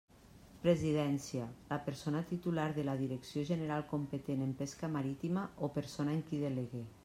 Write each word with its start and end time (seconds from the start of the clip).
Presidència: 0.61 1.49
la 1.73 1.77
persona 1.89 2.21
titular 2.31 2.65
de 2.79 2.87
la 2.89 2.97
direcció 3.03 3.45
general 3.53 3.87
competent 3.95 4.43
en 4.47 4.59
pesca 4.65 4.93
marítima 4.99 5.47
o 5.69 5.73
persona 5.81 6.21
en 6.21 6.29
qui 6.31 6.45
delegue. 6.49 6.87